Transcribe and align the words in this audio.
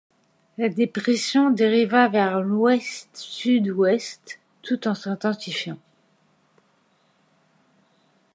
La 0.57 0.67
dépression 0.67 1.51
dériva 1.51 2.09
vers 2.09 2.41
l’ouest-sud-ouest 2.41 4.39
tout 4.63 4.87
en 4.87 4.95
s’intensifiant. 4.95 5.77